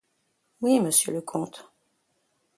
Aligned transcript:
Oui, 0.61 0.79
monsieur 0.79 1.13
le 1.13 1.21
comte. 1.21 1.71